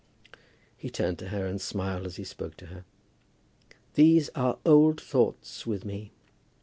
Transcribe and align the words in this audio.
He 0.75 0.89
turned 0.89 1.19
to 1.19 1.27
her, 1.27 1.45
and 1.45 1.61
smiled 1.61 2.07
as 2.07 2.15
he 2.15 2.23
spoke 2.23 2.57
to 2.57 2.65
her. 2.73 2.85
"These 3.93 4.29
are 4.29 4.57
old 4.65 4.99
thoughts 4.99 5.67
with 5.67 5.85
me. 5.85 6.11